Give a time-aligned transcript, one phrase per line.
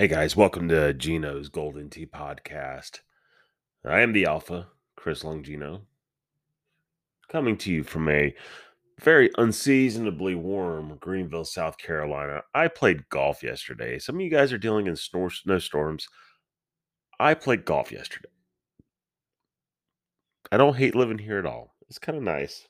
[0.00, 3.00] Hey guys, welcome to Gino's Golden Tee Podcast.
[3.84, 5.82] I am the Alpha, Chris Longino,
[7.28, 8.34] coming to you from a
[8.98, 12.40] very unseasonably warm Greenville, South Carolina.
[12.54, 13.98] I played golf yesterday.
[13.98, 16.08] Some of you guys are dealing in snowstorms.
[17.18, 18.30] I played golf yesterday.
[20.50, 21.74] I don't hate living here at all.
[21.90, 22.66] It's kind of nice.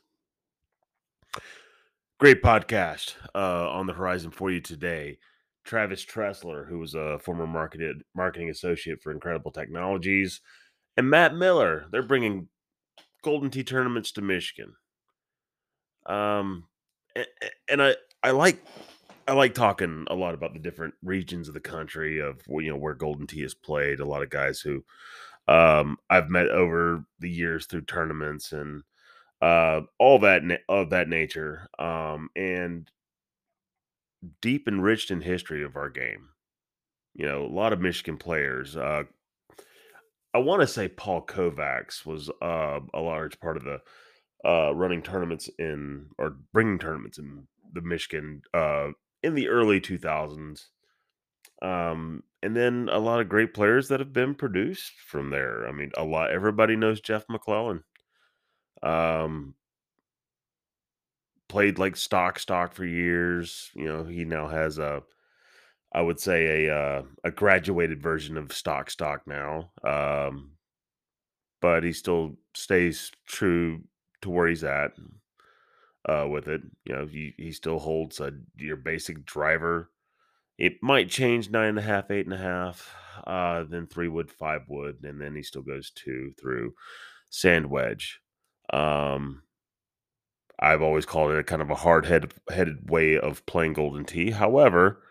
[2.18, 5.18] Great podcast uh, on the horizon for you today.
[5.64, 10.40] Travis Tressler, who was a former marketed, marketing associate for Incredible Technologies,
[10.96, 11.86] and Matt Miller.
[11.90, 12.48] They're bringing
[13.22, 14.74] Golden Tee tournaments to Michigan.
[16.06, 16.64] Um,
[17.14, 17.26] and,
[17.68, 18.64] and I I like
[19.28, 22.76] I like talking a lot about the different regions of the country of you know
[22.76, 24.00] where Golden Tee is played.
[24.00, 24.84] A lot of guys who
[25.46, 28.82] um, I've met over the years through tournaments and
[29.42, 32.90] uh, all that na- of that nature, um, and
[34.40, 36.28] deep enriched in history of our game.
[37.14, 38.76] You know, a lot of Michigan players.
[38.76, 39.04] Uh,
[40.32, 43.80] I want to say Paul Kovacs was uh, a large part of the
[44.44, 48.88] uh, running tournaments in or bringing tournaments in the Michigan uh,
[49.22, 50.66] in the early 2000s.
[51.62, 55.68] Um, and then a lot of great players that have been produced from there.
[55.68, 56.30] I mean, a lot.
[56.30, 57.84] Everybody knows Jeff McClellan.
[58.82, 59.54] Um,
[61.50, 63.70] played like stock stock for years.
[63.74, 65.02] You know, he now has a,
[65.92, 69.72] I would say a uh, a graduated version of stock stock now.
[69.84, 70.52] Um,
[71.60, 73.82] but he still stays true
[74.22, 74.92] to where he's at
[76.08, 76.62] uh, with it.
[76.84, 79.90] You know, he, he still holds a your basic driver.
[80.56, 82.94] It might change nine and a half, eight and a half,
[83.26, 86.74] uh, then three wood, five wood, and then he still goes two through
[87.28, 88.20] sand wedge.
[88.72, 89.42] Um,
[90.60, 94.04] I've always called it a kind of a hard head, headed way of playing Golden
[94.04, 94.30] Tee.
[94.30, 95.02] However,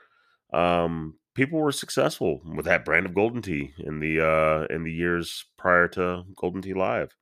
[0.54, 4.94] um, people were successful with that brand of Golden Tee in the uh, in the
[4.94, 7.16] years prior to Golden Tee Live.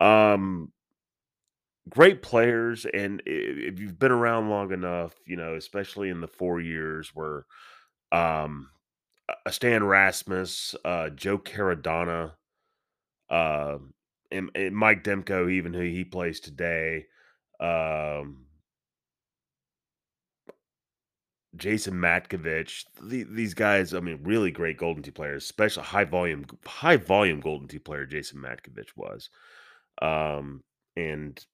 [0.00, 0.72] Um,
[1.88, 6.60] great players, and if you've been around long enough, you know, especially in the four
[6.60, 7.46] years where
[8.10, 8.70] um,
[9.50, 12.32] Stan Rasmus, uh, Joe Caradonna,
[13.30, 13.78] uh,
[14.30, 17.06] and, and Mike Demko, even who he plays today.
[17.60, 18.46] Um,
[21.56, 26.44] Jason Matkovich, the, these guys, I mean, really great Golden Tee players, especially high volume,
[26.64, 29.30] high volume Golden Tee player Jason Matkovich was,
[30.02, 30.62] um,
[30.96, 31.44] and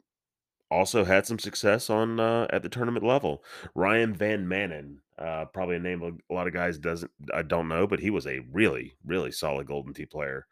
[0.70, 3.44] also had some success on uh, at the tournament level.
[3.74, 7.86] Ryan Van Manen, uh, probably a name a lot of guys doesn't I don't know,
[7.86, 10.46] but he was a really really solid Golden Tee player,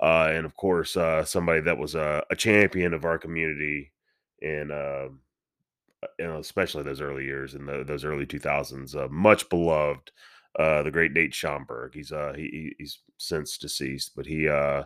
[0.00, 3.92] uh, and of course uh, somebody that was a, a, champion of our community
[4.42, 5.08] in uh,
[6.18, 10.10] you know especially those early years in the, those early two thousands, uh, much beloved.
[10.56, 11.94] the great Nate Schomburg.
[11.94, 14.84] He's uh he, he's since deceased, but he uh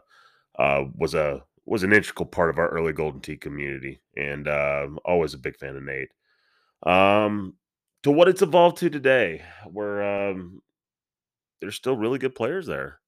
[0.59, 5.35] was a was an integral part of our early Golden Tee community, and uh, always
[5.35, 6.11] a big fan of Nate.
[6.85, 7.55] Um,
[8.03, 10.61] to what it's evolved to today, where um,
[11.61, 12.99] there's still really good players there.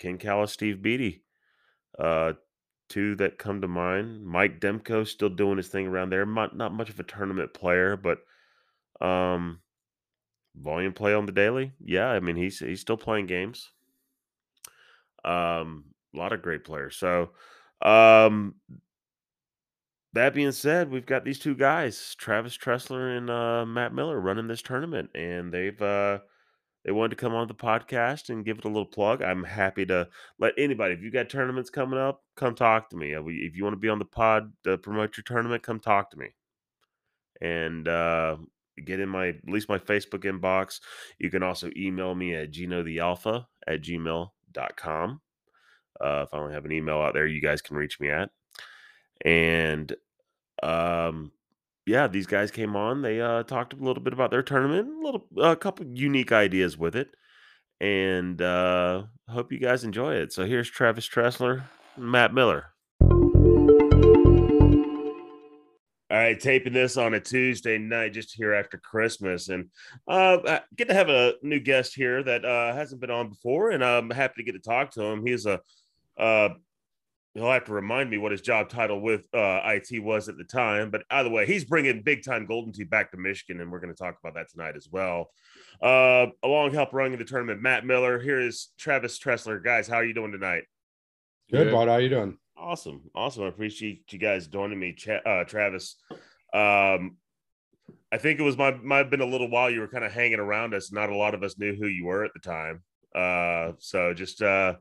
[0.00, 1.22] Ken Callis, Steve Beatty,
[1.98, 2.32] uh,
[2.90, 4.26] two that come to mind.
[4.26, 6.26] Mike Demko still doing his thing around there.
[6.26, 8.18] Not, not much of a tournament player, but
[9.00, 9.60] um,
[10.54, 11.72] volume play on the daily.
[11.82, 13.70] Yeah, I mean he's he's still playing games.
[15.24, 15.84] Um,
[16.14, 16.96] a lot of great players.
[16.96, 17.30] So
[17.82, 18.54] um,
[20.12, 24.48] that being said, we've got these two guys, Travis Tressler and uh, Matt Miller, running
[24.48, 26.18] this tournament, and they've uh,
[26.84, 29.22] they wanted to come on the podcast and give it a little plug.
[29.22, 30.08] I'm happy to
[30.38, 30.94] let anybody.
[30.94, 33.12] If you got tournaments coming up, come talk to me.
[33.12, 36.18] If you want to be on the pod to promote your tournament, come talk to
[36.18, 36.28] me,
[37.40, 38.36] and uh,
[38.84, 40.80] get in my at least my Facebook inbox.
[41.18, 45.20] You can also email me at gino the alpha at gmail.com.
[46.00, 48.30] Uh, if I don't have an email out there, you guys can reach me at.
[49.22, 49.94] And
[50.62, 51.32] um,
[51.90, 53.02] yeah, these guys came on.
[53.02, 56.78] They uh, talked a little bit about their tournament, a little, a couple unique ideas
[56.78, 57.08] with it,
[57.80, 60.32] and uh, hope you guys enjoy it.
[60.32, 61.64] So here's Travis Tressler,
[61.98, 62.66] Matt Miller.
[66.12, 69.68] All right, taping this on a Tuesday night, just here after Christmas, and
[70.06, 73.84] uh, get to have a new guest here that uh, hasn't been on before, and
[73.84, 75.26] I'm happy to get to talk to him.
[75.26, 75.60] He's a
[76.18, 76.50] uh,
[77.34, 80.44] he'll have to remind me what his job title with uh, IT was at the
[80.44, 80.90] time.
[80.90, 83.94] But either way, he's bringing big time Golden Tee back to Michigan, and we're going
[83.94, 85.30] to talk about that tonight as well.
[85.80, 88.18] Uh, along help running the tournament, Matt Miller.
[88.18, 89.62] Here is Travis Tressler.
[89.62, 90.64] Guys, how are you doing tonight?
[91.50, 91.72] Good, Good.
[91.72, 91.88] bud.
[91.88, 92.36] How are you doing?
[92.56, 93.44] Awesome, awesome.
[93.44, 95.96] I appreciate you guys joining me, Ch- uh, Travis.
[96.52, 97.16] Um,
[98.12, 100.12] I think it was my might have been a little while you were kind of
[100.12, 100.92] hanging around us.
[100.92, 102.82] Not a lot of us knew who you were at the time.
[103.14, 104.74] Uh, so just uh,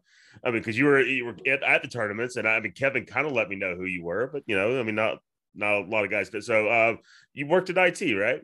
[0.44, 3.06] I mean, because you were you were at, at, the tournaments, and I mean Kevin
[3.06, 5.20] kind of let me know who you were, but you know, I mean, not
[5.56, 6.44] not a lot of guys did.
[6.44, 6.96] So uh,
[7.34, 8.42] you worked at IT, right?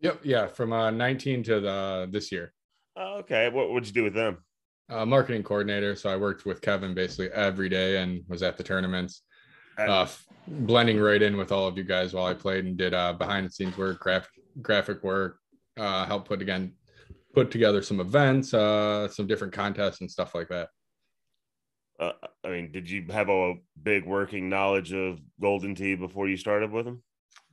[0.00, 2.52] Yep, yeah, from uh, 19 to the this year.
[2.96, 4.38] Oh, okay, what would you do with them?
[4.90, 5.94] Uh, marketing coordinator.
[5.94, 9.22] So I worked with Kevin basically every day and was at the tournaments,
[9.76, 10.06] uh,
[10.46, 13.46] blending right in with all of you guys while I played and did uh, behind
[13.46, 14.30] the scenes work, graphic
[14.62, 15.38] graphic work,
[15.78, 16.72] uh, help put again
[17.34, 20.68] put together some events, uh, some different contests and stuff like that.
[21.98, 22.12] Uh,
[22.44, 26.70] I mean, did you have a big working knowledge of Golden Tee before you started
[26.70, 27.02] with them?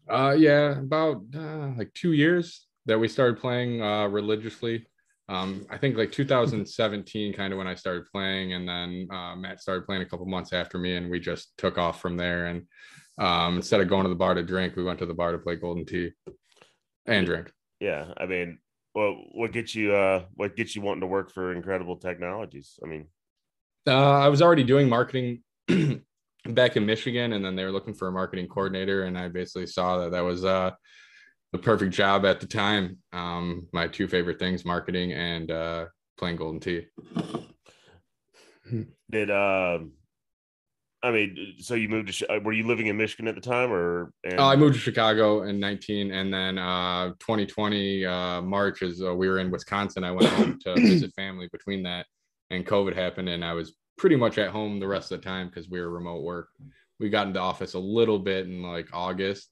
[0.07, 4.85] Uh, yeah, about uh, like two years that we started playing uh, religiously.
[5.27, 9.61] Um, I think like 2017, kind of when I started playing, and then uh, Matt
[9.61, 12.45] started playing a couple months after me, and we just took off from there.
[12.45, 12.67] And
[13.17, 15.39] um, instead of going to the bar to drink, we went to the bar to
[15.39, 16.11] play Golden Tee
[17.07, 17.51] and drink.
[17.79, 18.59] Yeah, I mean,
[18.93, 22.79] well, what gets you uh, what gets you wanting to work for Incredible Technologies?
[22.83, 23.07] I mean,
[23.87, 25.43] uh, I was already doing marketing
[26.47, 29.67] back in Michigan, and then they were looking for a marketing coordinator, and I basically
[29.67, 30.71] saw that that was uh,
[31.51, 32.97] the perfect job at the time.
[33.13, 35.85] Um, my two favorite things: marketing and uh,
[36.17, 36.87] playing Golden Tee.
[39.11, 39.79] Did uh,
[41.03, 42.39] I mean, so you moved to?
[42.39, 44.11] Were you living in Michigan at the time, or?
[44.23, 49.03] And- uh, I moved to Chicago in 19, and then uh, 2020 uh, March is
[49.03, 50.03] uh, we were in Wisconsin.
[50.03, 52.07] I went home to visit family between that
[52.49, 55.47] and COVID happened, and I was pretty much at home the rest of the time
[55.47, 56.49] because we were remote work.
[56.99, 59.49] We got into office a little bit in like August,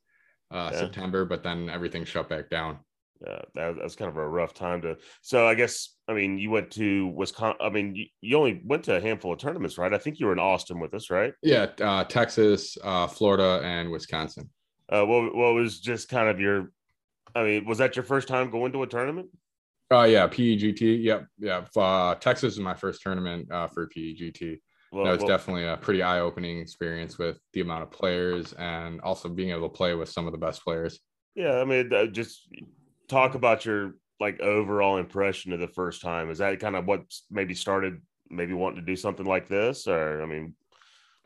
[0.51, 0.79] uh, yeah.
[0.79, 2.79] September, but then everything shut back down.
[3.25, 4.97] Yeah, that, was kind of a rough time to.
[5.21, 7.57] So I guess I mean you went to Wisconsin.
[7.61, 9.93] I mean you, you only went to a handful of tournaments, right?
[9.93, 11.33] I think you were in Austin with us, right?
[11.41, 14.49] Yeah, uh, Texas, uh, Florida, and Wisconsin.
[14.89, 16.71] Uh, what what was just kind of your?
[17.33, 19.29] I mean, was that your first time going to a tournament?
[19.93, 21.03] Oh yeah, PEGT.
[21.03, 21.65] Yep, yeah.
[21.75, 24.59] Uh, Texas is my first tournament uh, for PEGT.
[24.91, 29.01] Well, that was well, definitely a pretty eye-opening experience with the amount of players and
[29.01, 30.99] also being able to play with some of the best players.
[31.35, 32.47] Yeah, I mean, uh, just
[33.07, 36.31] talk about your like overall impression of the first time.
[36.31, 40.23] Is that kind of what maybe started maybe wanting to do something like this, or
[40.23, 40.55] I mean,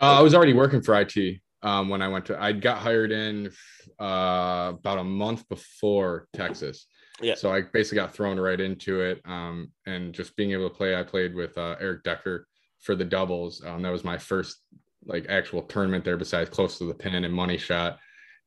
[0.01, 2.41] uh, I was already working for IT um, when I went to.
[2.41, 3.49] I got hired in
[3.97, 6.85] uh, about a month before Texas
[7.21, 7.35] yeah.
[7.35, 9.21] So I basically got thrown right into it.
[9.25, 12.47] Um, and just being able to play, I played with uh, Eric Decker
[12.81, 13.63] for the doubles.
[13.65, 14.57] Um, that was my first
[15.05, 17.97] like actual tournament there besides close to the pin and money shot.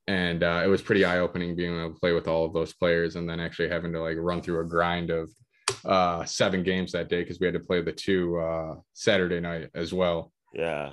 [0.06, 2.72] And uh, it was pretty eye opening being able to play with all of those
[2.72, 5.30] players and then actually having to like run through a grind of
[5.84, 9.70] uh, seven games that day because we had to play the two uh, Saturday night
[9.74, 10.32] as well.
[10.52, 10.92] Yeah.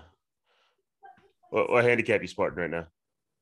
[1.49, 2.87] What, what handicap you sporting right now?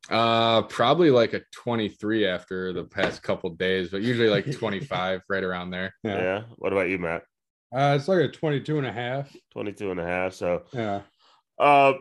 [0.10, 5.44] Uh, probably like a 23 after the past couple days, but usually like 25 right
[5.44, 5.94] around there.
[6.04, 6.18] Yeah.
[6.18, 6.42] yeah.
[6.58, 7.24] What about you, Matt?
[7.76, 9.36] Uh, it's like a 22 and a half.
[9.54, 10.34] 22 and a half.
[10.34, 11.02] So, yeah.
[11.60, 11.94] Uh,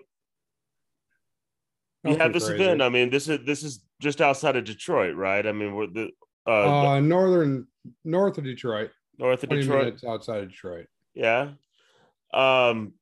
[2.05, 2.63] you have this crazy.
[2.63, 2.83] event.
[2.83, 5.47] I mean, this is this is just outside of Detroit, right?
[5.47, 6.11] I mean, we're the
[6.47, 7.67] uh, uh northern
[8.05, 8.91] north of Detroit.
[9.19, 10.87] North of Detroit, outside of Detroit.
[11.15, 11.53] Yeah.
[12.33, 12.93] Um,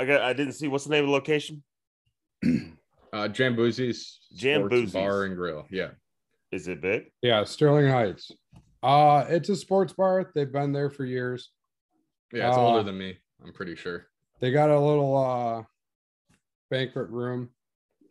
[0.00, 0.22] I got.
[0.22, 1.62] I didn't see what's the name of the location.
[3.14, 5.66] Uh, Jamboozy's Jamboozy's Bar and Grill.
[5.70, 5.90] Yeah.
[6.50, 7.12] Is it big?
[7.22, 8.32] Yeah, Sterling Heights.
[8.82, 10.32] Uh, it's a sports bar.
[10.34, 11.50] They've been there for years.
[12.32, 13.16] Yeah, it's uh, older than me.
[13.44, 14.08] I'm pretty sure.
[14.40, 15.62] They got a little uh
[16.70, 17.50] banquet room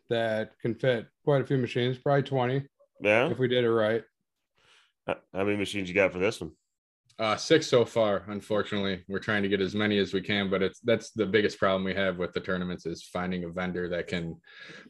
[0.09, 2.65] that can fit quite a few machines, probably 20.
[3.01, 3.29] Yeah.
[3.29, 4.03] If we did it right.
[5.05, 6.51] How many machines you got for this one?
[7.19, 8.23] Uh, six so far.
[8.27, 11.59] Unfortunately, we're trying to get as many as we can, but it's that's the biggest
[11.59, 14.35] problem we have with the tournaments is finding a vendor that can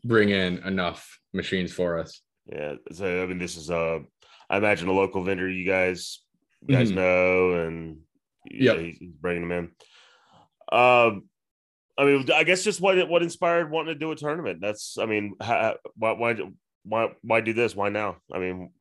[0.06, 2.22] bring in enough machines for us.
[2.46, 4.01] Yeah, so I mean, this is a,
[4.50, 6.22] I imagine a local vendor you guys,
[6.65, 6.98] you guys mm-hmm.
[6.98, 7.98] know, and
[8.50, 9.51] yeah, he's bringing them
[10.72, 10.77] in.
[10.77, 11.24] Um,
[11.98, 14.60] I mean, I guess just what what inspired wanting to do a tournament.
[14.62, 16.36] That's, I mean, how, why why
[16.84, 17.75] why why do this?
[17.75, 18.18] Why now?
[18.34, 18.72] I mean,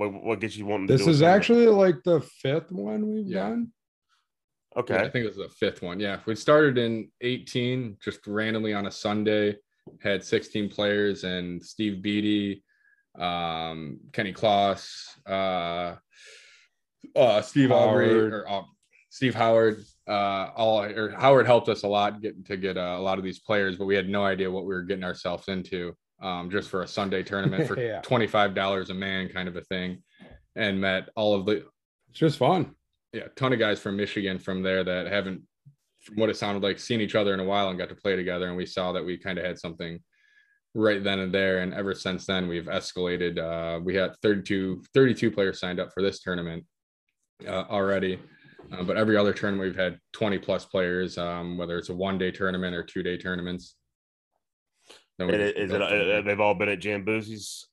[0.00, 3.50] what, what gets you wanting this is actually like the fifth one we've yeah.
[3.50, 3.70] done.
[4.76, 4.94] Okay.
[4.94, 6.00] Yeah, I think it was the fifth one.
[6.00, 6.20] Yeah.
[6.26, 9.56] We started in 18, just randomly on a Sunday,
[10.00, 12.64] had 16 players and Steve Beatty,
[13.18, 14.88] um, Kenny Kloss,
[15.28, 15.96] uh,
[17.14, 18.62] uh, Steve Howard, or uh,
[19.10, 19.84] Steve Howard.
[20.08, 23.24] Uh, all or Howard helped us a lot getting to get uh, a lot of
[23.24, 26.68] these players, but we had no idea what we were getting ourselves into um, just
[26.68, 28.00] for a Sunday tournament for yeah.
[28.02, 30.02] $25 a man kind of a thing
[30.56, 31.64] and met all of the
[32.08, 32.74] it's just fun.
[33.12, 35.42] Yeah, ton of guys from Michigan from there that haven't
[36.00, 38.16] from what it sounded like seen each other in a while and got to play
[38.16, 40.00] together and we saw that we kind of had something
[40.74, 41.58] right then and there.
[41.58, 43.38] And ever since then, we've escalated.
[43.38, 46.64] Uh, we had 32, 32 players signed up for this tournament
[47.46, 48.18] uh, already.
[48.72, 52.18] Uh, but every other tournament, we've had 20 plus players, um, whether it's a one
[52.18, 53.76] day tournament or two day tournaments.
[55.20, 57.64] And is it, uh, they've all been at Jamboozies?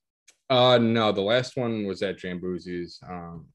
[0.50, 3.02] Uh, no, the last one was at Jamboozies.
[3.08, 3.46] Um,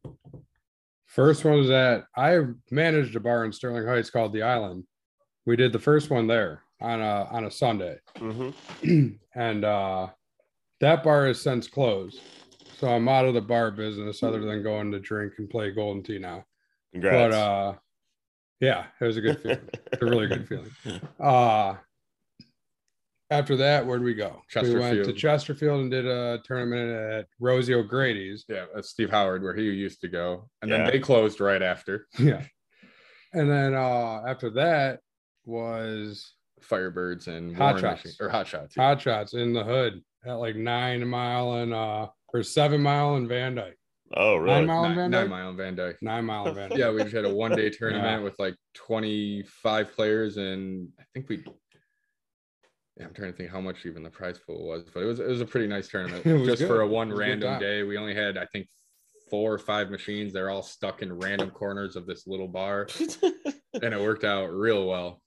[1.06, 2.40] first one was at, I
[2.72, 4.86] managed a bar in Sterling Heights called The Island.
[5.46, 9.10] We did the first one there on a on a Sunday, mm-hmm.
[9.40, 10.08] and uh,
[10.80, 12.22] that bar has since closed.
[12.78, 16.04] So I'm out of the bar business, other than going to drink and play Golden
[16.04, 16.46] Tee now.
[16.92, 17.34] Congrats.
[17.34, 17.74] But uh,
[18.60, 19.70] yeah, it was a good feeling,
[20.02, 20.72] a really good feeling.
[21.20, 21.76] Uh,
[23.34, 24.42] after that, where'd we go?
[24.62, 28.46] We went to Chesterfield and did a tournament at Rosie O'Grady's.
[28.48, 30.78] Yeah, that's Steve Howard, where he used to go, and yeah.
[30.78, 32.08] then they closed right after.
[32.20, 32.44] Yeah,
[33.34, 35.00] and then uh, after that
[35.46, 38.75] was Firebirds and Hot Shots Machine, or Hot Shots.
[38.78, 38.84] Yeah.
[38.84, 43.28] Hot Shots in the hood at like nine mile and uh or seven mile in
[43.28, 43.78] Van Dyke.
[44.16, 44.56] Oh, really?
[44.56, 45.22] Nine mile in Van Dyke.
[45.22, 45.98] Nine mile in Van Dyke.
[46.02, 46.80] Nine mile in Van Dyke.
[46.80, 48.20] yeah, we just had a one day tournament yeah.
[48.20, 51.44] with like twenty five players, and I think we.
[52.98, 55.20] Yeah, I'm trying to think how much even the prize pool was, but it was
[55.20, 56.24] it was a pretty nice tournament.
[56.46, 56.68] just good.
[56.68, 58.68] for a one random day, we only had I think
[59.32, 60.32] four or five machines.
[60.32, 64.86] They're all stuck in random corners of this little bar, and it worked out real
[64.86, 65.24] well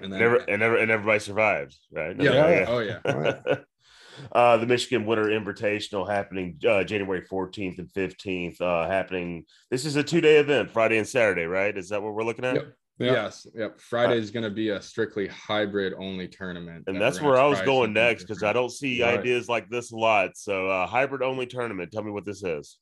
[0.00, 2.16] and then, Never, and, never and everybody survived, right?
[2.18, 2.64] Yeah, yeah.
[2.68, 2.98] oh yeah.
[3.04, 3.54] Oh, yeah.
[4.32, 8.60] uh, the Michigan Winter Invitational happening uh, January 14th and 15th.
[8.60, 9.44] Uh, happening.
[9.70, 11.76] This is a two day event, Friday and Saturday, right?
[11.76, 12.54] Is that what we're looking at?
[12.56, 12.74] Yep.
[12.98, 13.12] Yep.
[13.12, 13.46] Yes.
[13.54, 13.80] Yep.
[13.80, 16.84] Friday is going to be a strictly hybrid only tournament.
[16.88, 19.18] And that that's where I was going next because I don't see right.
[19.18, 20.36] ideas like this a lot.
[20.36, 21.92] So, uh, hybrid only tournament.
[21.92, 22.78] Tell me what this is.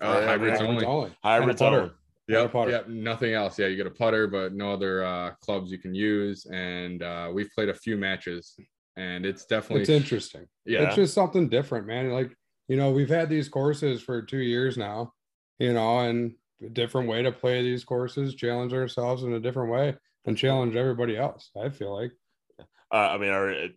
[0.00, 0.84] Uh, hybrids, hybrids only.
[0.84, 1.16] only.
[1.22, 1.90] Hybrids only.
[2.28, 3.58] Yep, yep, nothing else.
[3.58, 6.46] Yeah, you get a putter, but no other uh, clubs you can use.
[6.52, 8.54] And uh, we've played a few matches,
[8.96, 10.44] and it's definitely it's interesting.
[10.66, 12.10] Yeah, it's just something different, man.
[12.10, 12.30] Like
[12.68, 15.14] you know, we've had these courses for two years now,
[15.58, 16.34] you know, and
[16.64, 20.76] a different way to play these courses, challenge ourselves in a different way, and challenge
[20.76, 21.50] everybody else.
[21.60, 22.12] I feel like.
[22.90, 23.68] Uh, I mean, are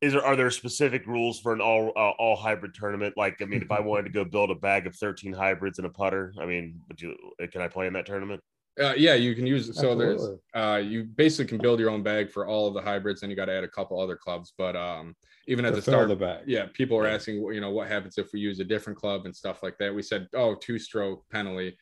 [0.00, 3.14] is there are there specific rules for an all uh, all hybrid tournament?
[3.16, 5.86] Like, I mean, if I wanted to go build a bag of thirteen hybrids and
[5.86, 7.16] a putter, I mean, would you
[7.52, 8.40] can I play in that tournament?
[8.80, 9.76] Uh, yeah, you can use.
[9.76, 13.22] So there's uh, you basically can build your own bag for all of the hybrids,
[13.22, 14.52] and you got to add a couple other clubs.
[14.56, 15.14] But um,
[15.48, 16.44] even at to the start, the bag.
[16.46, 19.34] yeah, people are asking, you know, what happens if we use a different club and
[19.34, 19.94] stuff like that.
[19.94, 21.76] We said, oh, two stroke penalty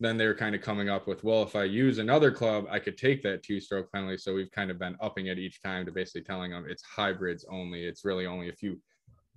[0.00, 2.98] then they're kind of coming up with, well, if I use another club, I could
[2.98, 4.18] take that two stroke penalty.
[4.18, 7.44] So we've kind of been upping it each time to basically telling them it's hybrids
[7.48, 7.84] only.
[7.84, 8.80] It's really only if you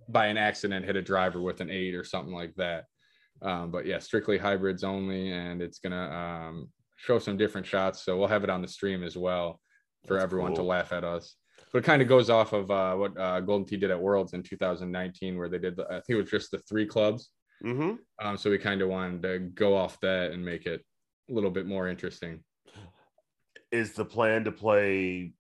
[0.10, 2.86] by an accident hit a driver with an eight or something like that.
[3.42, 5.32] Um, but yeah, strictly hybrids only.
[5.32, 8.04] And it's going to um, show some different shots.
[8.04, 9.60] So we'll have it on the stream as well
[10.06, 10.63] for That's everyone cool.
[10.66, 11.36] to laugh at us.
[11.72, 14.34] But it kind of goes off of uh, what uh, Golden Tee did at Worlds
[14.34, 17.32] in 2019, where they did, the, I think it was just the three clubs
[17.63, 17.94] Mm-hmm.
[18.25, 20.84] Um, so we kind of wanted to go off that and make it
[21.30, 22.44] a little bit more interesting.
[23.72, 25.34] Is the plan to play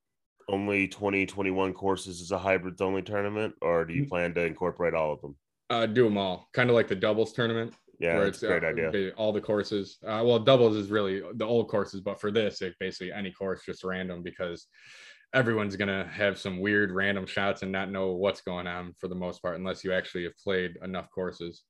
[0.49, 4.09] only 2021 courses as a hybrids only tournament, or do you mm.
[4.09, 5.35] plan to incorporate all of them?
[5.69, 7.73] Uh, do them all, kind of like the doubles tournament.
[7.99, 9.11] Yeah, where it's a great uh, idea.
[9.17, 9.97] All the courses.
[10.05, 13.63] Uh, well, doubles is really the old courses, but for this, it basically any course
[13.65, 14.67] just random because
[15.33, 19.15] everyone's gonna have some weird random shots and not know what's going on for the
[19.15, 21.63] most part, unless you actually have played enough courses.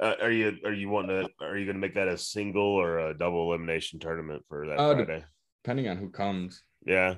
[0.00, 2.62] Uh, are you are you wanting to are you going to make that a single
[2.62, 5.24] or a double elimination tournament for that uh, Friday?
[5.62, 6.62] Depending on who comes.
[6.86, 7.16] Yeah.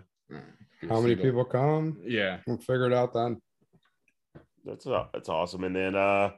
[0.89, 1.99] How many people come?
[2.05, 2.39] Yeah.
[2.45, 3.41] We'll figure it out then.
[4.65, 5.63] That's uh, that's awesome.
[5.63, 6.31] And then uh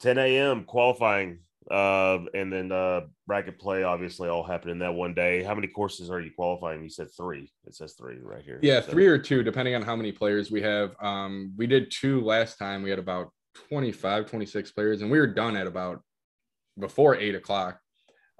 [0.00, 0.64] 10 a.m.
[0.64, 1.38] qualifying
[1.70, 5.42] uh and then uh bracket play obviously all happened in that one day.
[5.42, 6.82] How many courses are you qualifying?
[6.82, 7.52] You said three.
[7.66, 8.58] It says three right here.
[8.62, 8.90] Yeah, so.
[8.90, 10.96] three or two, depending on how many players we have.
[11.00, 12.82] Um, we did two last time.
[12.82, 13.30] We had about
[13.68, 16.00] 25, 26 players, and we were done at about
[16.78, 17.78] before eight o'clock.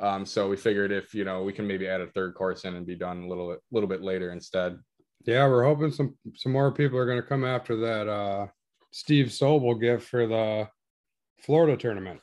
[0.00, 2.74] Um, so we figured if you know we can maybe add a third course in
[2.74, 4.78] and be done a little bit, little bit later instead.
[5.26, 8.46] Yeah, we're hoping some some more people are going to come after that uh,
[8.92, 10.68] Steve Sobel gift for the
[11.42, 12.20] Florida tournament.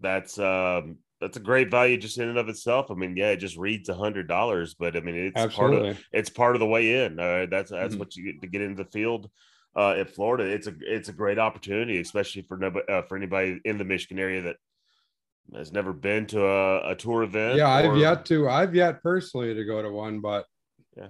[0.00, 2.90] That's um that's a great value just in and of itself.
[2.90, 5.78] I mean, yeah, it just reads a hundred dollars, but I mean, it's Absolutely.
[5.78, 7.18] part of it's part of the way in.
[7.18, 7.98] Uh, that's that's mm-hmm.
[7.98, 9.30] what you get to get into the field
[9.76, 12.58] uh, at Florida, it's a it's a great opportunity, especially for
[12.90, 14.56] uh, for anybody in the Michigan area that
[15.54, 17.58] has never been to a, a tour event.
[17.58, 17.92] Yeah, or...
[17.92, 18.48] I've yet to.
[18.48, 20.46] I've yet personally to go to one, but
[20.96, 21.08] yeah,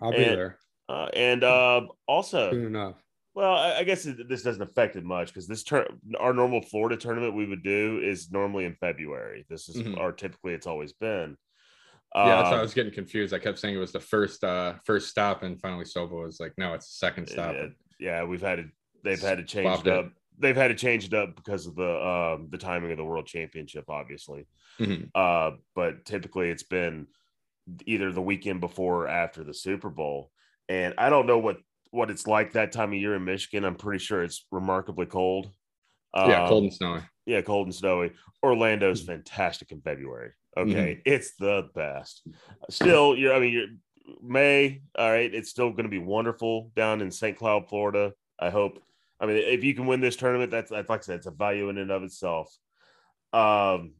[0.00, 0.58] I'll be and, there.
[0.88, 2.94] Uh, and uh, also, Soon enough.
[3.34, 5.86] Well, I, I guess it, this doesn't affect it much because this turn,
[6.18, 9.46] our normal Florida tournament we would do is normally in February.
[9.48, 9.98] This is mm-hmm.
[9.98, 11.36] our typically it's always been.
[12.14, 13.34] Yeah, that's why I was getting confused.
[13.34, 16.54] I kept saying it was the first uh first stop, and finally Sova was like,
[16.56, 17.54] no, it's the second stop.
[17.54, 17.66] Yeah,
[18.00, 18.66] yeah we've had it.
[19.04, 20.06] they've had to change it up.
[20.06, 20.12] It.
[20.40, 23.26] They've had to change it up because of the um the timing of the world
[23.26, 24.46] championship, obviously.
[24.80, 25.04] Mm-hmm.
[25.14, 27.08] Uh, but typically it's been
[27.84, 30.30] either the weekend before or after the Super Bowl.
[30.68, 31.58] And I don't know what
[31.90, 33.64] what it's like that time of year in Michigan.
[33.64, 35.50] I'm pretty sure it's remarkably cold.
[36.14, 37.00] Yeah, um, cold and snowy.
[37.26, 38.12] Yeah, cold and snowy.
[38.42, 39.12] Orlando's mm-hmm.
[39.12, 40.32] fantastic in February.
[40.56, 41.00] Okay, mm-hmm.
[41.04, 42.26] it's the best.
[42.70, 43.34] Still, you're.
[43.34, 43.66] I mean, you're
[44.22, 44.82] May.
[44.96, 47.36] All right, it's still going to be wonderful down in St.
[47.36, 48.12] Cloud, Florida.
[48.40, 48.80] I hope.
[49.20, 51.32] I mean, if you can win this tournament, that's, that's like I said, it's a
[51.32, 52.56] value in and of itself.
[53.32, 53.94] Um,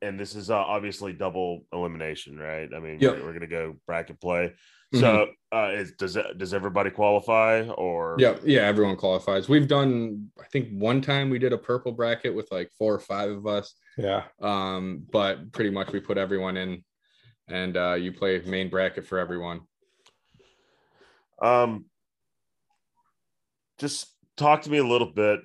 [0.00, 2.68] and this is uh, obviously double elimination, right?
[2.74, 3.16] I mean, yep.
[3.16, 4.54] we're, we're going to go bracket play.
[4.92, 5.00] Mm-hmm.
[5.00, 8.16] So, uh, is, does does everybody qualify or?
[8.18, 9.48] Yeah, yeah, everyone qualifies.
[9.48, 13.00] We've done, I think, one time we did a purple bracket with like four or
[13.00, 13.74] five of us.
[13.96, 14.24] Yeah.
[14.40, 16.84] Um, but pretty much we put everyone in,
[17.48, 19.60] and uh, you play main bracket for everyone.
[21.40, 21.86] Um,
[23.78, 24.06] just
[24.36, 25.40] talk to me a little bit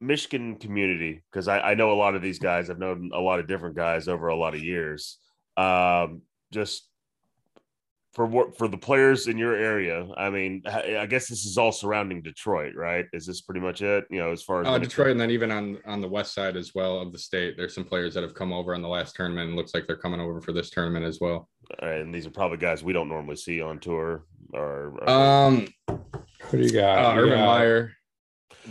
[0.00, 2.70] Michigan community because I, I know a lot of these guys.
[2.70, 5.18] I've known a lot of different guys over a lot of years.
[5.56, 6.89] Um, just
[8.12, 11.70] for what for the players in your area i mean i guess this is all
[11.70, 13.06] surrounding detroit right?
[13.12, 15.50] Is this pretty much it you know as far as uh, detroit and then even
[15.50, 18.34] on on the west side as well of the state there's some players that have
[18.34, 21.04] come over on the last tournament and looks like they're coming over for this tournament
[21.04, 21.48] as well.
[21.80, 26.52] And these are probably guys we don't normally see on tour or, or um what
[26.52, 27.16] do you got?
[27.16, 27.92] uh, urban meyer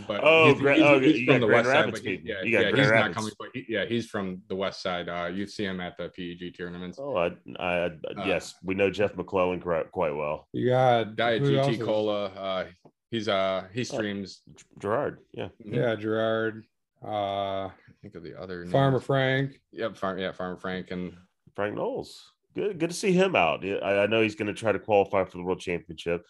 [0.06, 1.90] but oh, he's, he's, oh, he's from the west side.
[1.90, 2.90] But he, yeah, yeah, he's Rapids.
[2.90, 3.32] not coming.
[3.38, 5.08] But he, yeah, he's from the west side.
[5.08, 6.98] Uh, you see him at the PEG tournaments.
[7.00, 7.26] Oh, I,
[7.58, 7.90] I, I uh,
[8.24, 10.48] yes, we know Jeff McClellan quite well.
[10.52, 12.26] You got Diet GT Cola.
[12.26, 12.64] Uh,
[13.10, 15.18] he's uh he oh, streams oh, Gerard.
[15.32, 15.74] Yeah, mm-hmm.
[15.74, 16.64] yeah, Gerard.
[17.02, 17.70] Uh,
[18.02, 19.04] think of the other Farmer names.
[19.04, 19.60] Frank.
[19.72, 20.18] Yep, farm.
[20.18, 21.14] Yeah, Farmer Frank and
[21.54, 22.32] Frank Knowles.
[22.54, 23.64] Good, good to see him out.
[23.64, 26.24] I, I know he's going to try to qualify for the World Championship.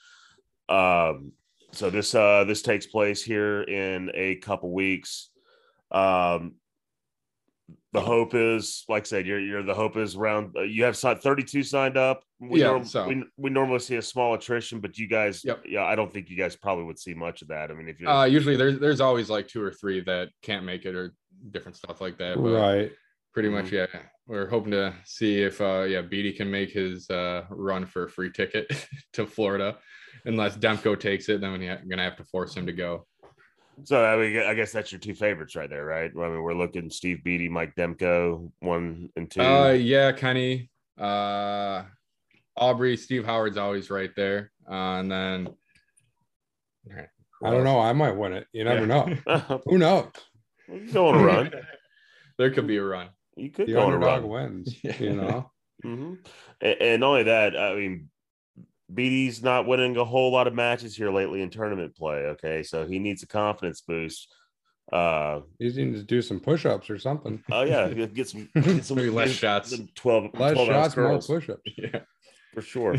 [0.68, 1.32] Um,
[1.72, 5.30] so this uh this takes place here in a couple weeks
[5.92, 6.54] um
[7.92, 10.96] the hope is like i said you're, you're the hope is around uh, you have
[10.96, 13.06] 32 signed up we, yeah, norm, so.
[13.06, 15.62] we, we normally see a small attrition but you guys yep.
[15.66, 18.00] yeah i don't think you guys probably would see much of that i mean if
[18.00, 21.14] you uh usually there's there's always like two or three that can't make it or
[21.50, 22.92] different stuff like that right
[23.32, 23.76] pretty much mm-hmm.
[23.94, 28.04] yeah we're hoping to see if uh yeah Beatty can make his uh run for
[28.04, 28.70] a free ticket
[29.12, 29.76] to Florida
[30.24, 33.06] unless Demko takes it, then we're gonna have to force him to go.
[33.84, 36.10] So I mean, I guess that's your two favorites right there, right?
[36.14, 39.40] I mean, we're looking Steve Beatty, Mike Demko, one and two.
[39.40, 41.84] Uh, yeah, Kenny, uh,
[42.56, 45.48] Aubrey, Steve Howard's always right there, uh, and then
[47.42, 47.80] I don't know.
[47.80, 48.46] I might win it.
[48.52, 49.16] You never yeah.
[49.26, 49.62] know.
[49.66, 50.10] Who knows?
[50.68, 51.50] You go on a run.
[52.38, 53.08] there could be a run.
[53.36, 54.28] You could the go on a run.
[54.28, 54.76] wins.
[55.00, 55.50] You know.
[55.84, 56.14] mm-hmm.
[56.60, 58.10] and, and only that, I mean,
[58.92, 62.26] Beatty's not winning a whole lot of matches here lately in tournament play.
[62.26, 64.32] Okay, so he needs a confidence boost.
[64.92, 67.42] Uh, he needs to do some push-ups or something.
[67.50, 69.78] Oh yeah, get some, get some less shots.
[69.94, 71.62] 12, less 12 shots, more push-ups.
[71.76, 72.00] Yeah,
[72.54, 72.96] for sure,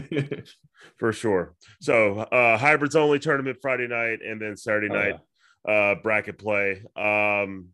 [0.97, 1.55] for sure.
[1.81, 5.19] So uh, hybrids only tournament Friday night and then Saturday oh, night
[5.67, 5.73] yeah.
[5.73, 6.83] uh, bracket play.
[6.95, 7.69] Um,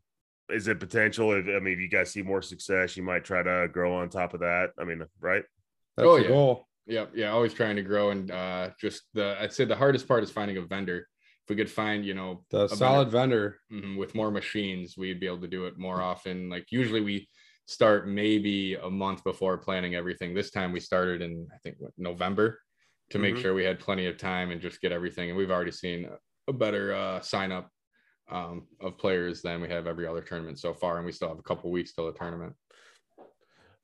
[0.49, 1.33] is it potential?
[1.33, 4.09] If, I mean, if you guys see more success, you might try to grow on
[4.09, 4.71] top of that.
[4.79, 5.43] I mean, right?
[5.95, 6.27] That's oh, yeah.
[6.27, 6.66] goal.
[6.87, 7.11] Yep.
[7.15, 7.31] Yeah.
[7.31, 8.11] Always trying to grow.
[8.11, 11.07] And uh, just the, I'd say the hardest part is finding a vendor.
[11.43, 13.87] If we could find, you know, the solid vendor, vendor.
[13.87, 16.49] Mm-hmm, with more machines, we'd be able to do it more often.
[16.49, 17.27] Like usually we
[17.67, 20.33] start maybe a month before planning everything.
[20.33, 22.59] This time we started in, I think, what, November
[23.11, 23.41] to make mm-hmm.
[23.41, 25.29] sure we had plenty of time and just get everything.
[25.29, 26.09] And we've already seen
[26.47, 27.69] a better uh, sign up
[28.29, 30.97] um, of players than we have every other tournament so far.
[30.97, 32.53] And we still have a couple weeks till the tournament.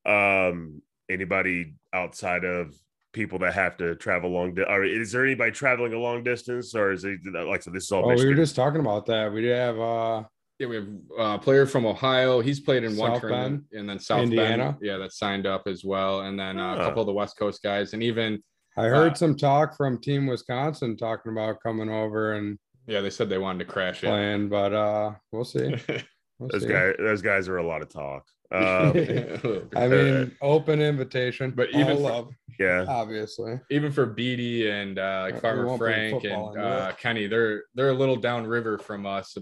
[0.05, 2.75] Um, anybody outside of
[3.13, 4.53] people that have to travel long.
[4.53, 7.71] Di- or is there anybody traveling a long distance, or is it like so?
[7.71, 8.11] This is all.
[8.11, 9.31] Oh, we were just talking about that.
[9.31, 9.79] We have.
[9.79, 10.23] uh
[10.59, 12.39] yeah, we have a player from Ohio.
[12.39, 14.65] He's played in South one tournament, Bend, and then South Indiana.
[14.65, 17.37] Bend, yeah, that signed up as well, and then uh, a couple of the West
[17.39, 18.41] Coast guys, and even
[18.77, 23.09] I heard uh, some talk from Team Wisconsin talking about coming over and yeah, they
[23.09, 24.49] said they wanted to crash playing, it.
[24.49, 25.75] but uh, we'll see.
[26.39, 26.67] We'll those see.
[26.67, 28.25] guys, those guys are a lot of talk.
[28.53, 34.99] Um, I mean, open invitation, but even for, love, yeah, obviously, even for Beatty and
[34.99, 39.35] uh, like Farmer Frank and uh, Kenny, they're they're a little downriver from us.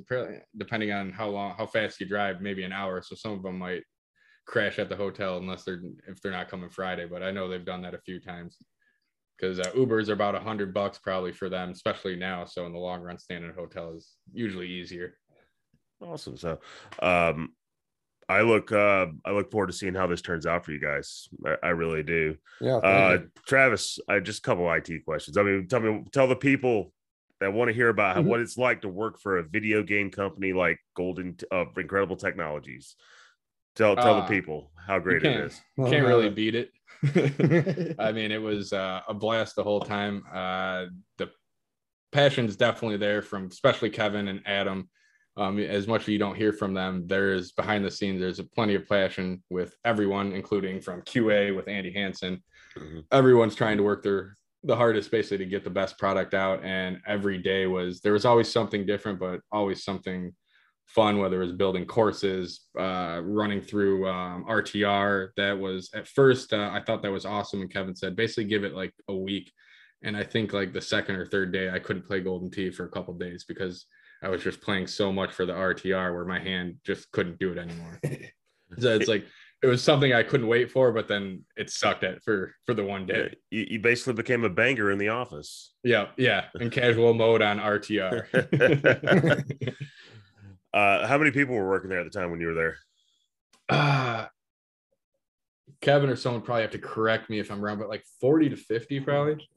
[0.57, 3.01] Depending on how long, how fast you drive, maybe an hour.
[3.01, 3.83] So some of them might
[4.47, 7.05] crash at the hotel unless they're if they're not coming Friday.
[7.05, 8.57] But I know they've done that a few times
[9.37, 12.45] because uh, Ubers are about a hundred bucks probably for them, especially now.
[12.45, 15.17] So in the long run, staying in a hotel is usually easier.
[16.01, 16.37] Awesome.
[16.37, 16.59] So,
[17.01, 17.53] um,
[18.31, 21.27] I look uh, I look forward to seeing how this turns out for you guys.
[21.45, 22.37] I, I really do.
[22.59, 22.77] Yeah.
[22.77, 25.37] Uh, Travis, I just a couple IT questions.
[25.37, 26.93] I mean, tell me, tell the people
[27.41, 28.29] that want to hear about mm-hmm.
[28.29, 32.95] what it's like to work for a video game company like Golden uh, Incredible Technologies.
[33.75, 35.59] Tell tell uh, the people how great it is.
[35.77, 36.69] Can't really beat it.
[37.99, 40.23] I mean, it was uh, a blast the whole time.
[40.33, 40.85] Uh,
[41.17, 41.29] the
[42.11, 44.89] passion's definitely there from especially Kevin and Adam.
[45.37, 48.39] Um, as much as you don't hear from them, there is behind the scenes, there's
[48.39, 52.43] a plenty of passion with everyone, including from QA with Andy Hansen.
[52.77, 52.99] Mm-hmm.
[53.11, 56.63] Everyone's trying to work their the hardest basically to get the best product out.
[56.63, 60.33] And every day was there was always something different, but always something
[60.85, 65.29] fun, whether it was building courses, uh, running through um, RTR.
[65.37, 67.61] That was at first, uh, I thought that was awesome.
[67.61, 69.51] And Kevin said, basically give it like a week.
[70.03, 72.85] And I think like the second or third day, I couldn't play Golden Tee for
[72.85, 73.85] a couple days because
[74.23, 77.51] I was just playing so much for the RTR where my hand just couldn't do
[77.51, 77.99] it anymore.
[78.79, 79.25] so it's like
[79.63, 82.83] it was something I couldn't wait for, but then it sucked at for for the
[82.83, 83.35] one day.
[83.49, 85.73] You, you basically became a banger in the office.
[85.83, 88.27] Yeah, yeah, in casual mode on RTR.
[90.73, 92.77] uh, how many people were working there at the time when you were there?
[93.69, 94.25] Uh,
[95.81, 98.55] Kevin or someone probably have to correct me if I'm wrong, but like 40 to
[98.55, 99.47] 50 probably.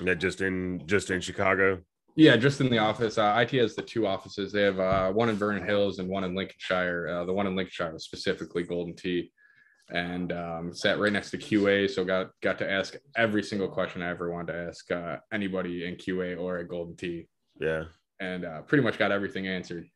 [0.00, 1.80] Yeah, just in just in Chicago.
[2.16, 3.18] Yeah, just in the office.
[3.18, 4.52] Uh, IT has the two offices.
[4.52, 7.08] They have uh, one in Vernon Hills and one in Lincolnshire.
[7.08, 9.32] Uh, the one in Lincolnshire was specifically Golden Tee,
[9.90, 11.90] and um, sat right next to QA.
[11.90, 15.86] So got got to ask every single question I ever wanted to ask uh, anybody
[15.86, 17.26] in QA or at Golden Tee.
[17.60, 17.84] Yeah,
[18.20, 19.88] and uh, pretty much got everything answered.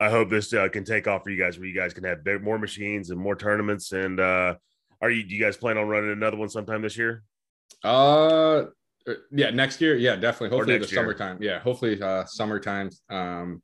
[0.00, 2.22] I hope this uh, can take off for you guys, where you guys can have
[2.22, 3.92] big, more machines and more tournaments.
[3.92, 5.22] And are you?
[5.22, 7.22] Do you guys plan on running another one sometime this year?
[7.82, 8.64] Uh,
[9.30, 9.96] yeah, next year.
[9.96, 10.56] Yeah, definitely.
[10.56, 10.94] Hopefully the year.
[10.94, 11.38] summertime.
[11.40, 12.90] Yeah, hopefully uh, summertime.
[13.10, 13.62] Um,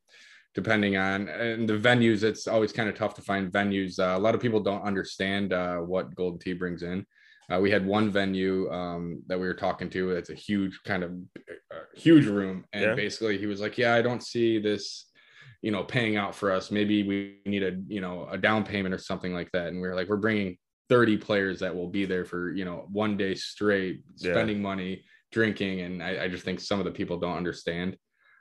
[0.55, 3.99] depending on and the venues, it's always kind of tough to find venues.
[3.99, 7.05] Uh, a lot of people don't understand uh, what Golden Tee brings in.
[7.53, 10.13] Uh, we had one venue um, that we were talking to.
[10.13, 11.13] It's a huge kind of
[11.73, 12.95] uh, huge room, and yeah.
[12.95, 15.11] basically he was like, "Yeah, I don't see this."
[15.65, 18.95] you know paying out for us maybe we need a you know a down payment
[18.95, 20.59] or something like that and we are like we're bringing
[20.91, 24.63] 30 players that will be there for you know one day straight spending yeah.
[24.63, 27.97] money drinking and I, I, just think some of the people don't understand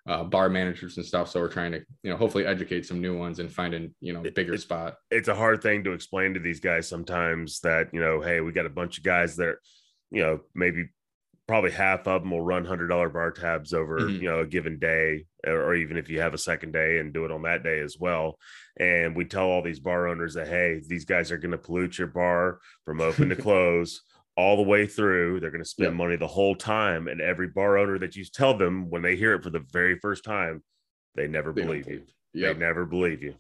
[0.08, 1.30] uh, bar managers and stuff.
[1.30, 4.14] So we're trying to you know hopefully educate some new ones and find a you
[4.14, 4.96] know bigger it, spot.
[5.10, 8.52] it's a hard thing to explain to these guys sometimes that you know hey we
[8.52, 9.62] got a bunch of guys that are,
[10.12, 10.88] you know maybe
[11.48, 14.22] probably half of them will run hundred dollar bar tabs over mm-hmm.
[14.22, 17.26] you know a given day or even if you have a second day and do
[17.26, 18.38] it on that day as well.
[18.80, 21.98] And we tell all these bar owners that hey these guys are going to pollute
[21.98, 24.02] your bar from open to close
[24.36, 25.39] all the way through.
[25.39, 25.98] They're going to spend yep.
[25.98, 27.08] money the whole time.
[27.08, 29.98] And every bar owner that you tell them when they hear it for the very
[30.00, 30.63] first time,
[31.15, 32.04] they never they believe you.
[32.34, 32.54] Yep.
[32.54, 33.36] They never believe you.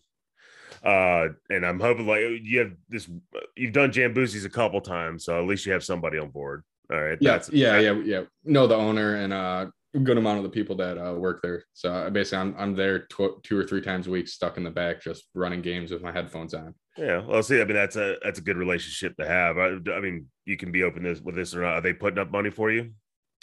[0.83, 3.09] Uh, and I'm hoping like you have this,
[3.55, 6.63] you've done Jamboozies a couple times, so at least you have somebody on board.
[6.91, 7.17] All right.
[7.21, 7.41] Yeah.
[7.51, 7.79] yeah.
[7.79, 7.93] Yeah.
[8.03, 8.21] Yeah.
[8.43, 9.67] Know the owner and uh,
[9.99, 11.65] good amount of the people that uh, work there.
[11.73, 14.71] So basically, I'm I'm there tw- two or three times a week, stuck in the
[14.71, 16.73] back, just running games with my headphones on.
[16.97, 19.57] Yeah, well, see, I mean, that's a that's a good relationship to have.
[19.57, 21.73] I, I mean, you can be open this with this or not.
[21.73, 22.91] Are they putting up money for you?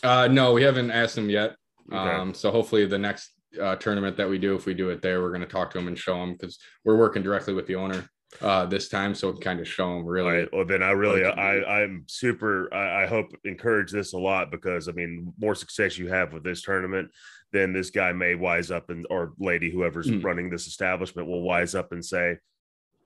[0.02, 1.56] Uh, no, we haven't asked them yet.
[1.92, 1.96] Okay.
[1.96, 5.20] Um, so hopefully the next uh, tournament that we do, if we do it there,
[5.20, 7.74] we're going to talk to them and show them because we're working directly with the
[7.74, 8.08] owner
[8.42, 10.48] uh this time so kind of show them really right.
[10.52, 14.88] well then i really i i'm super I, I hope encourage this a lot because
[14.88, 17.10] i mean more success you have with this tournament
[17.52, 20.22] then this guy may wise up and or lady whoever's mm.
[20.22, 22.36] running this establishment will wise up and say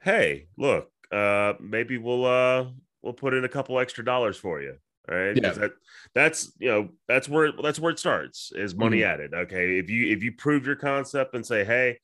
[0.05, 2.67] hey, look, uh, maybe we'll uh,
[3.03, 4.77] we'll put in a couple extra dollars for you.
[5.11, 5.37] All right.
[5.37, 5.53] Yeah.
[5.53, 5.73] That,
[6.15, 9.13] that's you know that's where that's where it starts is money mm-hmm.
[9.13, 9.35] added.
[9.35, 9.79] Okay.
[9.79, 11.99] If you if you prove your concept and say, hey,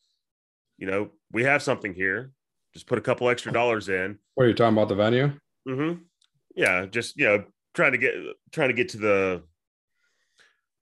[0.79, 2.33] you know, we have something here,
[2.73, 4.19] just put a couple extra dollars in.
[4.35, 5.33] What are you talking about the venue?
[5.69, 6.03] Mm-hmm.
[6.57, 8.15] Yeah, just you know, trying to get
[8.53, 9.43] trying to get to the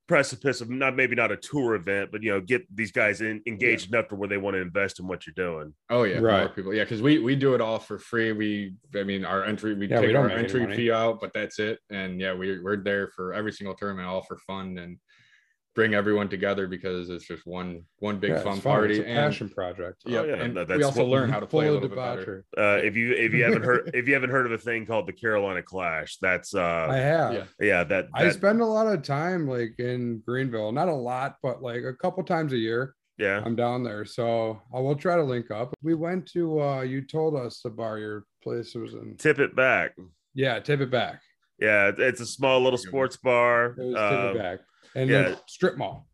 [0.08, 3.42] precipice of not maybe not a tour event, but you know, get these guys in,
[3.46, 3.98] engaged yeah.
[3.98, 5.74] enough to where they want to invest in what you're doing.
[5.90, 6.54] Oh yeah, right.
[6.54, 8.32] people, yeah, because we we do it all for free.
[8.32, 11.58] We, I mean, our entry we yeah, take we our entry fee out, but that's
[11.58, 11.78] it.
[11.90, 14.98] And yeah, we we're there for every single tournament, all for fun and
[15.78, 19.48] bring everyone together because it's just one one big yeah, fun, fun, party and passion
[19.48, 20.02] project.
[20.04, 20.34] Yeah, oh, yeah.
[20.42, 22.44] and that's we also what, learn how to play a little bit better.
[22.58, 25.06] Uh, if you if you haven't heard if you haven't heard of a thing called
[25.06, 27.32] the Carolina Clash, that's uh I have.
[27.32, 30.92] Yeah, yeah that, that I spend a lot of time like in Greenville, not a
[30.92, 32.96] lot, but like a couple times a year.
[33.16, 35.74] Yeah, I'm down there, so I will try to link up.
[35.80, 39.14] We went to uh you told us the bar your place was in.
[39.16, 39.92] Tip it back.
[40.34, 41.20] Yeah, tip it back.
[41.58, 43.74] Yeah, it's a small little sports bar.
[43.78, 44.60] It um, it
[44.94, 45.34] and yeah.
[45.46, 46.06] strip mall.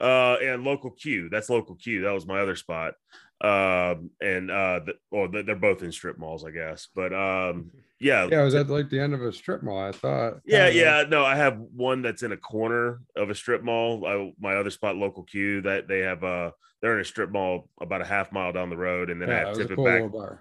[0.00, 1.28] Uh, and local Q.
[1.30, 2.02] That's local Q.
[2.02, 2.94] That was my other spot.
[3.42, 6.88] Um, and uh, the, well, they're both in strip malls, I guess.
[6.94, 9.78] But um, yeah, yeah, was at like the end of a strip mall?
[9.78, 10.40] I thought.
[10.44, 11.04] Yeah, yeah.
[11.08, 14.06] No, I have one that's in a corner of a strip mall.
[14.06, 17.68] I, my other spot, local Q, that they have uh they're in a strip mall
[17.80, 19.84] about a half mile down the road, and then yeah, I have tip it cool
[19.84, 20.38] back.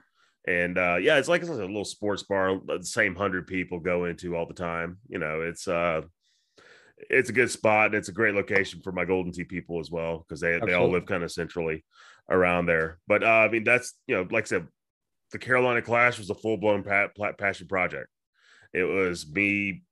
[0.47, 2.59] And uh, yeah, it's like it's like a little sports bar.
[2.65, 4.97] The same hundred people go into all the time.
[5.07, 6.01] You know, it's uh
[7.09, 9.91] it's a good spot and it's a great location for my Golden Tee people as
[9.91, 10.71] well because they Absolutely.
[10.71, 11.83] they all live kind of centrally
[12.29, 12.99] around there.
[13.07, 14.67] But uh, I mean, that's you know, like I said,
[15.31, 18.07] the Carolina Clash was a full blown pa- passion project.
[18.73, 19.83] It was me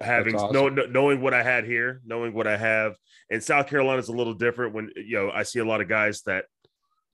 [0.00, 0.74] having awesome.
[0.74, 2.96] know, knowing what I had here, knowing what I have.
[3.30, 5.88] And South Carolina is a little different when you know I see a lot of
[5.88, 6.44] guys that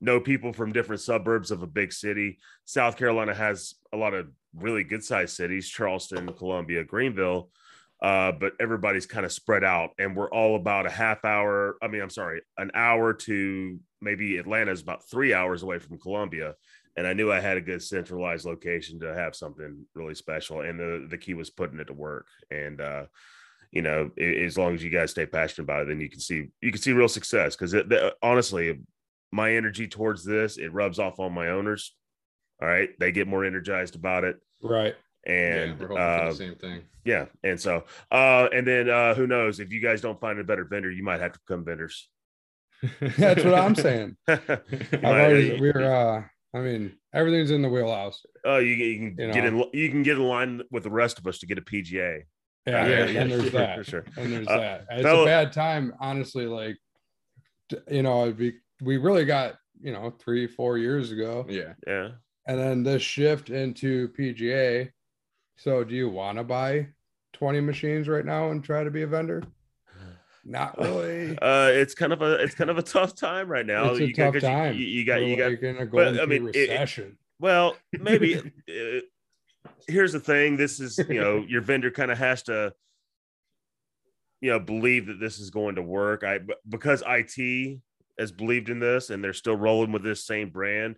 [0.03, 2.37] know people from different suburbs of a big city.
[2.65, 7.49] South Carolina has a lot of really good sized cities: Charleston, Columbia, Greenville
[8.03, 11.87] uh, but everybody's kind of spread out and we're all about a half hour i
[11.87, 16.53] mean i'm sorry an hour to maybe atlanta is about three hours away from columbia
[16.97, 20.79] and i knew i had a good centralized location to have something really special and
[20.79, 23.05] the, the key was putting it to work and uh,
[23.71, 26.47] you know as long as you guys stay passionate about it then you can see
[26.61, 27.73] you can see real success because
[28.21, 28.81] honestly
[29.33, 31.95] my energy towards this it rubs off on my owners
[32.61, 36.81] all right they get more energized about it right and yeah, uh, the same thing.
[37.05, 40.43] Yeah, and so uh, and then uh, who knows if you guys don't find a
[40.43, 42.09] better vendor, you might have to become vendors.
[43.17, 44.17] That's what I'm saying.
[44.27, 44.49] I've
[45.03, 48.21] already, we're uh, I mean, everything's in the wheelhouse.
[48.43, 49.63] Oh, you, you can you get know.
[49.63, 52.23] in you can get in line with the rest of us to get a PGA.
[52.65, 54.05] Yeah, yeah, and there's that for sure.
[54.17, 54.85] And there's uh, that.
[54.91, 56.47] It's a bad time, honestly.
[56.47, 56.77] Like,
[57.89, 61.45] you know, we we really got you know three four years ago.
[61.49, 62.09] Yeah, yeah.
[62.45, 64.91] And then this shift into PGA,
[65.57, 66.87] so, do you want to buy
[67.33, 69.43] 20 machines right now and try to be a vendor?
[70.43, 71.37] Not really.
[71.37, 73.91] Uh, it's kind of a it's kind of a tough time right now.
[73.91, 74.75] It's a you tough got, time.
[74.75, 77.05] You, you got We're you got like in a but, I mean, recession.
[77.05, 78.37] It, well, maybe.
[78.37, 78.99] uh,
[79.87, 80.57] here's the thing.
[80.57, 82.73] This is you know your vendor kind of has to
[84.41, 86.23] you know believe that this is going to work.
[86.23, 87.79] I because IT
[88.19, 90.95] has believed in this and they're still rolling with this same brand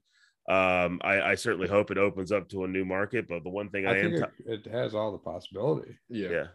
[0.47, 3.27] um, I, I, certainly hope it opens up to a new market.
[3.27, 5.97] But the one thing I, I am, it, it, has all the possibility.
[6.07, 6.29] Yeah.
[6.29, 6.45] yeah.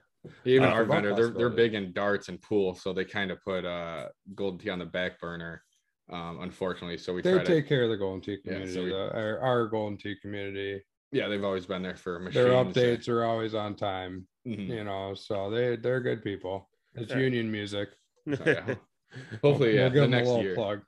[0.44, 3.42] Even uh, our vendor, they're, they're big in darts and pool, so they kind of
[3.42, 5.64] put uh Golden Tee on the back burner.
[6.12, 8.84] Um, unfortunately, so we they take to, care of the Golden Tee community, yeah, so
[8.84, 10.82] we, the, our, our Golden Tee community.
[11.10, 12.34] Yeah, they've always been there for machines.
[12.34, 14.26] Their updates are always on time.
[14.46, 14.72] Mm-hmm.
[14.72, 16.68] You know, so they they're good people.
[16.94, 17.18] It's yeah.
[17.18, 17.88] union music.
[18.32, 18.74] So, yeah.
[19.42, 20.54] Hopefully, yeah, we'll the next year.
[20.54, 20.80] Plug.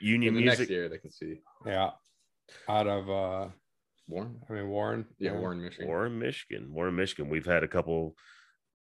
[0.00, 0.58] Union the music.
[0.60, 1.40] next year they can see.
[1.66, 1.90] Yeah,
[2.68, 3.48] out of uh
[4.08, 4.40] Warren.
[4.48, 5.04] I mean Warren.
[5.18, 5.86] Yeah, Warren, Michigan.
[5.86, 6.72] Warren, Michigan.
[6.72, 7.28] Warren, Michigan.
[7.28, 8.14] We've had a couple.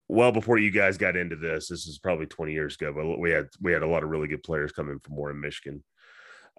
[0.08, 3.30] Well, before you guys got into this, this is probably 20 years ago, but we
[3.32, 5.84] had we had a lot of really good players coming from Warren, Michigan.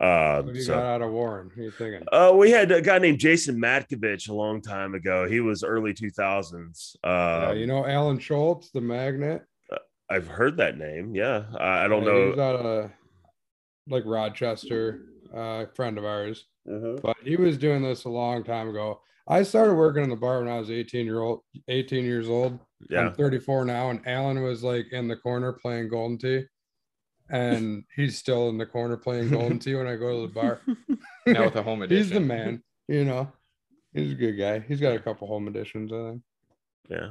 [0.01, 1.51] Uh, what you so, got out of Warren?
[1.55, 2.03] Who you thinking?
[2.11, 5.29] Uh, we had a guy named Jason Matkovich a long time ago.
[5.29, 6.97] He was early 2000s.
[7.05, 9.43] Uh, yeah, you know Alan Schultz, the magnet.
[10.11, 11.15] I've heard that name.
[11.15, 12.31] Yeah, I, I don't yeah, know.
[12.31, 12.91] He's out of
[13.89, 15.03] like Rochester,
[15.35, 16.97] uh, friend of ours, mm-hmm.
[17.03, 19.01] but he was doing this a long time ago.
[19.29, 22.59] I started working in the bar when I was 18 year old, 18 years old.
[22.89, 23.07] Yeah.
[23.07, 26.45] I'm 34 now, and Alan was like in the corner playing Golden Tee,
[27.31, 30.61] and he's still in the corner playing Golden Tee when I go to the bar.
[31.27, 32.63] now with a home edition, he's the man.
[32.89, 33.31] You know,
[33.95, 34.59] he's a good guy.
[34.61, 36.23] He's got a couple home editions, I think.
[36.89, 37.11] Yeah.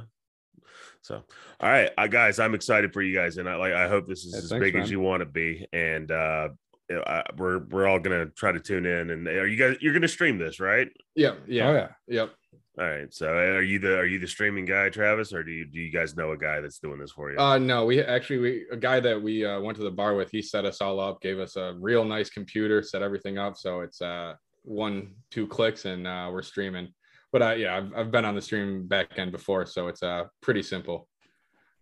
[1.02, 1.22] So,
[1.60, 3.72] all right, uh, guys, I'm excited for you guys, and I like.
[3.72, 4.82] I hope this is yeah, as thanks, big man.
[4.82, 5.66] as you want to be.
[5.72, 6.48] And uh,
[6.90, 9.10] I, we're we're all gonna try to tune in.
[9.10, 9.76] And are you guys?
[9.80, 10.88] You're gonna stream this, right?
[11.14, 11.34] Yeah.
[11.46, 11.68] Yeah.
[11.68, 11.88] Oh, yeah.
[12.08, 12.34] Yep.
[12.78, 13.12] All right.
[13.12, 15.90] So are you the are you the streaming guy, Travis, or do you do you
[15.90, 17.38] guys know a guy that's doing this for you?
[17.38, 20.30] Uh no, we actually we a guy that we uh, went to the bar with,
[20.30, 23.56] he set us all up, gave us a real nice computer, set everything up.
[23.56, 26.88] So it's uh one, two clicks and uh we're streaming.
[27.32, 30.24] But uh yeah, I've I've been on the stream back end before, so it's uh
[30.42, 31.08] pretty simple.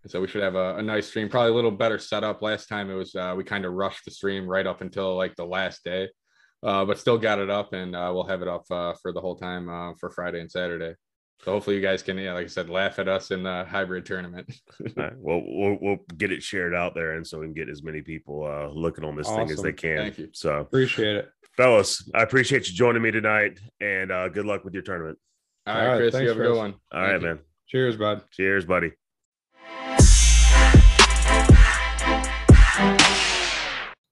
[0.06, 2.40] So we should have a, a, nice stream, probably a little better setup.
[2.40, 5.34] Last time it was uh, we kind of rushed the stream right up until like
[5.36, 6.08] the last day,
[6.62, 9.20] uh, but still got it up, and uh, we'll have it up uh, for the
[9.20, 10.94] whole time uh, for Friday and Saturday.
[11.42, 14.04] So hopefully you guys can, yeah, like I said, laugh at us in the hybrid
[14.06, 14.52] tournament.
[14.96, 15.12] right.
[15.16, 18.00] Well, well, we'll get it shared out there, and so we can get as many
[18.00, 19.46] people uh, looking on this awesome.
[19.46, 19.98] thing as they can.
[19.98, 20.30] Thank you.
[20.32, 22.08] So appreciate it, fellas.
[22.14, 25.18] I appreciate you joining me tonight, and good luck with your tournament.
[25.68, 26.12] All right, All right Chris.
[26.12, 26.48] Thanks, you have Chris.
[26.48, 26.74] a good one.
[26.92, 27.26] All Thank right, you.
[27.28, 27.38] man.
[27.68, 28.22] Cheers, bud.
[28.32, 28.92] Cheers, buddy.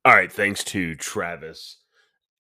[0.05, 1.79] All right, thanks to Travis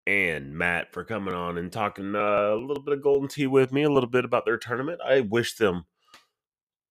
[0.07, 2.18] and Matt for coming on and talking uh,
[2.55, 5.00] a little bit of Golden Tee with me, a little bit about their tournament.
[5.05, 5.85] I wish them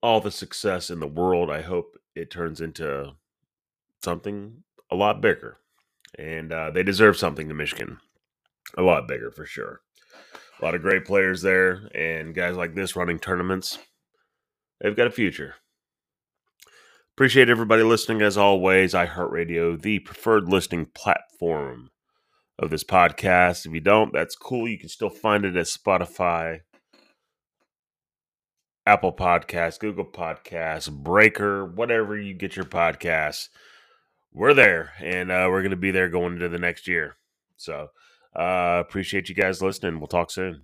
[0.03, 1.49] all the success in the world.
[1.49, 3.13] I hope it turns into
[4.03, 5.57] something a lot bigger.
[6.19, 7.99] and uh, they deserve something to Michigan.
[8.77, 9.79] A lot bigger for sure.
[10.65, 13.77] A lot of great players there, and guys like this running tournaments.
[14.81, 15.53] They've got a future.
[17.15, 18.95] Appreciate everybody listening as always.
[18.95, 21.91] iHeartRadio, the preferred listening platform
[22.57, 23.67] of this podcast.
[23.67, 24.67] If you don't, that's cool.
[24.67, 26.61] You can still find it at Spotify,
[28.87, 33.49] Apple Podcasts, Google Podcasts, Breaker, whatever you get your podcasts.
[34.33, 37.17] We're there, and uh, we're going to be there going into the next year.
[37.55, 37.89] So,
[38.35, 39.99] uh, appreciate you guys listening.
[39.99, 40.53] We'll talk soon.